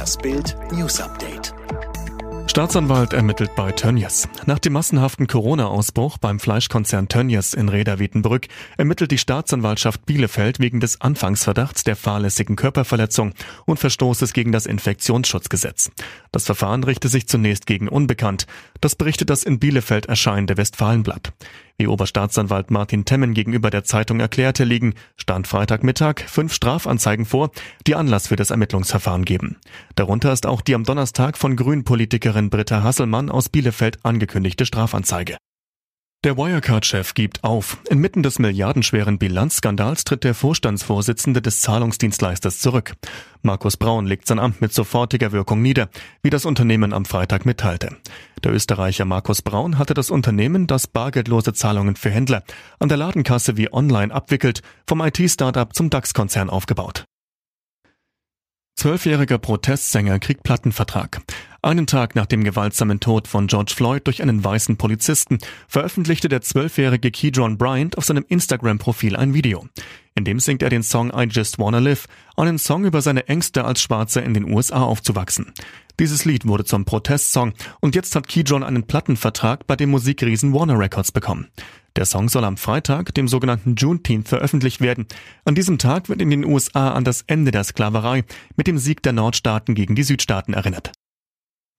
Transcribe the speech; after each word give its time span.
Das 0.00 0.16
Bild 0.16 0.56
News 0.72 0.98
Update. 0.98 1.52
Staatsanwalt 2.46 3.12
ermittelt 3.12 3.54
bei 3.54 3.70
Tönnies. 3.70 4.30
Nach 4.46 4.58
dem 4.58 4.72
massenhaften 4.72 5.26
Corona-Ausbruch 5.26 6.16
beim 6.16 6.40
Fleischkonzern 6.40 7.08
Tönnies 7.08 7.52
in 7.52 7.68
Reda-Wiedenbrück 7.68 8.48
ermittelt 8.78 9.10
die 9.10 9.18
Staatsanwaltschaft 9.18 10.06
Bielefeld 10.06 10.58
wegen 10.58 10.80
des 10.80 11.02
Anfangsverdachts 11.02 11.84
der 11.84 11.96
fahrlässigen 11.96 12.56
Körperverletzung 12.56 13.34
und 13.66 13.78
Verstoßes 13.78 14.32
gegen 14.32 14.52
das 14.52 14.64
Infektionsschutzgesetz. 14.64 15.90
Das 16.32 16.46
Verfahren 16.46 16.82
richtet 16.82 17.10
sich 17.10 17.28
zunächst 17.28 17.66
gegen 17.66 17.86
Unbekannt. 17.86 18.46
Das 18.80 18.96
berichtet 18.96 19.28
das 19.28 19.42
in 19.42 19.58
Bielefeld 19.58 20.06
erscheinende 20.06 20.56
Westfalenblatt. 20.56 21.34
Wie 21.80 21.86
Oberstaatsanwalt 21.86 22.70
Martin 22.70 23.06
Temmen 23.06 23.32
gegenüber 23.32 23.70
der 23.70 23.84
Zeitung 23.84 24.20
erklärte, 24.20 24.64
liegen 24.64 24.92
Stand 25.16 25.46
Freitagmittag 25.46 26.20
fünf 26.26 26.52
Strafanzeigen 26.52 27.24
vor, 27.24 27.52
die 27.86 27.94
Anlass 27.94 28.26
für 28.26 28.36
das 28.36 28.50
Ermittlungsverfahren 28.50 29.24
geben. 29.24 29.56
Darunter 29.94 30.30
ist 30.30 30.44
auch 30.44 30.60
die 30.60 30.74
am 30.74 30.84
Donnerstag 30.84 31.38
von 31.38 31.56
Grünpolitikerin 31.56 32.50
Britta 32.50 32.82
Hasselmann 32.82 33.30
aus 33.30 33.48
Bielefeld 33.48 34.04
angekündigte 34.04 34.66
Strafanzeige. 34.66 35.38
Der 36.22 36.36
Wirecard-Chef 36.36 37.14
gibt 37.14 37.44
auf. 37.44 37.78
Inmitten 37.88 38.22
des 38.22 38.38
milliardenschweren 38.38 39.18
Bilanzskandals 39.18 40.04
tritt 40.04 40.22
der 40.22 40.34
Vorstandsvorsitzende 40.34 41.40
des 41.40 41.62
Zahlungsdienstleisters 41.62 42.58
zurück. 42.58 42.92
Markus 43.40 43.78
Braun 43.78 44.04
legt 44.04 44.26
sein 44.26 44.38
Amt 44.38 44.60
mit 44.60 44.74
sofortiger 44.74 45.32
Wirkung 45.32 45.62
nieder, 45.62 45.88
wie 46.22 46.28
das 46.28 46.44
Unternehmen 46.44 46.92
am 46.92 47.06
Freitag 47.06 47.46
mitteilte. 47.46 47.96
Der 48.44 48.52
Österreicher 48.52 49.06
Markus 49.06 49.40
Braun 49.40 49.78
hatte 49.78 49.94
das 49.94 50.10
Unternehmen, 50.10 50.66
das 50.66 50.86
bargeldlose 50.86 51.54
Zahlungen 51.54 51.96
für 51.96 52.10
Händler 52.10 52.42
an 52.78 52.90
der 52.90 52.98
Ladenkasse 52.98 53.56
wie 53.56 53.72
online 53.72 54.12
abwickelt, 54.12 54.60
vom 54.86 55.00
IT-Startup 55.00 55.74
zum 55.74 55.88
DAX-Konzern 55.88 56.50
aufgebaut. 56.50 57.06
Zwölfjähriger 58.76 59.38
Protestsänger 59.38 60.18
kriegt 60.18 60.42
Plattenvertrag. 60.42 61.22
Einen 61.62 61.86
Tag 61.86 62.14
nach 62.14 62.24
dem 62.24 62.42
gewaltsamen 62.42 63.00
Tod 63.00 63.28
von 63.28 63.46
George 63.46 63.74
Floyd 63.76 64.06
durch 64.06 64.22
einen 64.22 64.42
weißen 64.42 64.78
Polizisten 64.78 65.36
veröffentlichte 65.68 66.30
der 66.30 66.40
zwölfjährige 66.40 67.10
Keydron 67.10 67.58
Bryant 67.58 67.98
auf 67.98 68.06
seinem 68.06 68.24
Instagram-Profil 68.26 69.14
ein 69.14 69.34
Video. 69.34 69.68
In 70.14 70.24
dem 70.24 70.40
singt 70.40 70.62
er 70.62 70.70
den 70.70 70.82
Song 70.82 71.12
I 71.14 71.24
Just 71.24 71.58
Wanna 71.58 71.78
Live, 71.78 72.06
einen 72.38 72.58
Song 72.58 72.86
über 72.86 73.02
seine 73.02 73.28
Ängste 73.28 73.66
als 73.66 73.82
Schwarzer 73.82 74.22
in 74.22 74.32
den 74.32 74.50
USA 74.50 74.82
aufzuwachsen. 74.82 75.52
Dieses 75.98 76.24
Lied 76.24 76.46
wurde 76.46 76.64
zum 76.64 76.86
Protestsong 76.86 77.52
und 77.80 77.94
jetzt 77.94 78.16
hat 78.16 78.26
Keydron 78.26 78.62
einen 78.62 78.86
Plattenvertrag 78.86 79.66
bei 79.66 79.76
dem 79.76 79.90
Musikriesen 79.90 80.54
Warner 80.54 80.78
Records 80.78 81.12
bekommen. 81.12 81.48
Der 81.94 82.06
Song 82.06 82.30
soll 82.30 82.44
am 82.44 82.56
Freitag, 82.56 83.14
dem 83.14 83.28
sogenannten 83.28 83.74
Juneteenth, 83.74 84.28
veröffentlicht 84.28 84.80
werden. 84.80 85.06
An 85.44 85.54
diesem 85.54 85.76
Tag 85.76 86.08
wird 86.08 86.22
in 86.22 86.30
den 86.30 86.46
USA 86.46 86.92
an 86.92 87.04
das 87.04 87.20
Ende 87.26 87.50
der 87.50 87.64
Sklaverei 87.64 88.24
mit 88.56 88.66
dem 88.66 88.78
Sieg 88.78 89.02
der 89.02 89.12
Nordstaaten 89.12 89.74
gegen 89.74 89.94
die 89.94 90.04
Südstaaten 90.04 90.54
erinnert. 90.54 90.92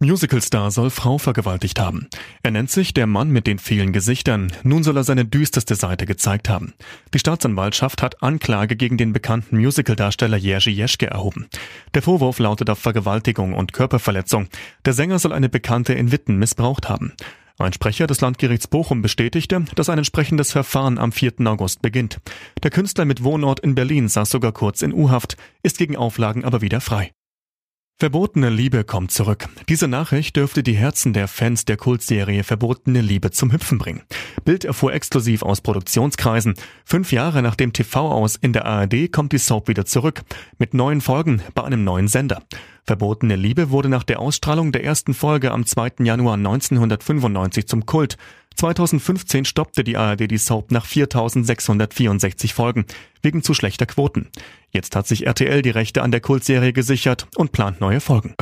Musicalstar 0.00 0.70
soll 0.70 0.90
Frau 0.90 1.18
vergewaltigt 1.18 1.80
haben. 1.80 2.06
Er 2.44 2.52
nennt 2.52 2.70
sich 2.70 2.94
der 2.94 3.08
Mann 3.08 3.30
mit 3.30 3.48
den 3.48 3.58
vielen 3.58 3.92
Gesichtern. 3.92 4.52
Nun 4.62 4.84
soll 4.84 4.96
er 4.96 5.02
seine 5.02 5.24
düsterste 5.24 5.74
Seite 5.74 6.06
gezeigt 6.06 6.48
haben. 6.48 6.72
Die 7.12 7.18
Staatsanwaltschaft 7.18 8.00
hat 8.00 8.22
Anklage 8.22 8.76
gegen 8.76 8.96
den 8.96 9.12
bekannten 9.12 9.58
Musicaldarsteller 9.58 10.36
Jerzy 10.36 10.70
Jeschke 10.70 11.08
erhoben. 11.08 11.48
Der 11.94 12.02
Vorwurf 12.02 12.38
lautet 12.38 12.70
auf 12.70 12.78
Vergewaltigung 12.78 13.54
und 13.54 13.72
Körperverletzung. 13.72 14.46
Der 14.84 14.92
Sänger 14.92 15.18
soll 15.18 15.32
eine 15.32 15.48
Bekannte 15.48 15.94
in 15.94 16.12
Witten 16.12 16.36
missbraucht 16.36 16.88
haben. 16.88 17.14
Ein 17.58 17.72
Sprecher 17.72 18.06
des 18.06 18.20
Landgerichts 18.20 18.68
Bochum 18.68 19.02
bestätigte, 19.02 19.64
dass 19.74 19.88
ein 19.88 19.98
entsprechendes 19.98 20.52
Verfahren 20.52 20.98
am 20.98 21.10
4. 21.10 21.44
August 21.46 21.82
beginnt. 21.82 22.20
Der 22.62 22.70
Künstler 22.70 23.04
mit 23.04 23.24
Wohnort 23.24 23.58
in 23.58 23.74
Berlin 23.74 24.06
saß 24.06 24.30
sogar 24.30 24.52
kurz 24.52 24.82
in 24.82 24.94
U-Haft, 24.94 25.36
ist 25.64 25.76
gegen 25.76 25.96
Auflagen 25.96 26.44
aber 26.44 26.60
wieder 26.60 26.80
frei. 26.80 27.10
Verbotene 28.00 28.48
Liebe 28.48 28.84
kommt 28.84 29.10
zurück. 29.10 29.48
Diese 29.68 29.88
Nachricht 29.88 30.36
dürfte 30.36 30.62
die 30.62 30.76
Herzen 30.76 31.12
der 31.12 31.26
Fans 31.26 31.64
der 31.64 31.76
Kultserie 31.76 32.44
Verbotene 32.44 33.00
Liebe 33.00 33.32
zum 33.32 33.50
Hüpfen 33.50 33.78
bringen. 33.78 34.02
Bild 34.44 34.64
erfuhr 34.64 34.92
exklusiv 34.92 35.42
aus 35.42 35.60
Produktionskreisen. 35.62 36.54
Fünf 36.84 37.10
Jahre 37.10 37.42
nach 37.42 37.56
dem 37.56 37.72
TV 37.72 38.08
aus 38.08 38.36
in 38.36 38.52
der 38.52 38.66
ARD 38.66 39.10
kommt 39.10 39.32
die 39.32 39.38
Soap 39.38 39.66
wieder 39.66 39.84
zurück. 39.84 40.22
Mit 40.58 40.74
neuen 40.74 41.00
Folgen 41.00 41.42
bei 41.56 41.64
einem 41.64 41.82
neuen 41.82 42.06
Sender. 42.06 42.44
Verbotene 42.88 43.36
Liebe 43.36 43.68
wurde 43.68 43.90
nach 43.90 44.02
der 44.02 44.18
Ausstrahlung 44.18 44.72
der 44.72 44.82
ersten 44.82 45.12
Folge 45.12 45.50
am 45.52 45.66
2. 45.66 46.04
Januar 46.04 46.36
1995 46.36 47.68
zum 47.68 47.84
Kult. 47.84 48.16
2015 48.56 49.44
stoppte 49.44 49.84
die 49.84 49.98
ARD 49.98 50.30
die 50.30 50.38
Soap 50.38 50.70
nach 50.70 50.86
4664 50.86 52.54
Folgen 52.54 52.86
wegen 53.20 53.42
zu 53.42 53.52
schlechter 53.52 53.84
Quoten. 53.84 54.28
Jetzt 54.70 54.96
hat 54.96 55.06
sich 55.06 55.26
RTL 55.26 55.60
die 55.60 55.68
Rechte 55.68 56.00
an 56.00 56.12
der 56.12 56.22
Kultserie 56.22 56.72
gesichert 56.72 57.26
und 57.36 57.52
plant 57.52 57.78
neue 57.82 58.00
Folgen. 58.00 58.34